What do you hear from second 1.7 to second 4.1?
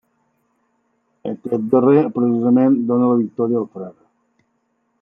darrer, precisament, dóna la victòria al frare.